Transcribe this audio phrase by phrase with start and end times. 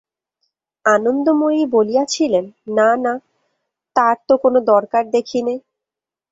[0.85, 2.45] আনন্দময়ী বলিয়াছিলেন,
[2.77, 3.13] না না,
[3.95, 5.55] তার তো কোনো দরকার দেখি নে।